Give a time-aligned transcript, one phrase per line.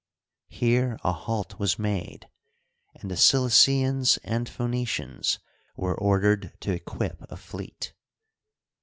[0.49, 2.27] Here a halt was made,
[2.95, 5.37] and the Cilicians and Phoenicians
[5.75, 7.93] were ordered to equip a fleet.